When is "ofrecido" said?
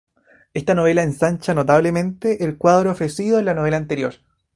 2.89-3.37